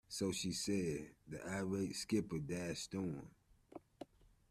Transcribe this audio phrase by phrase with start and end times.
[0.07, 3.27] So she said, the irate skipper dashed on.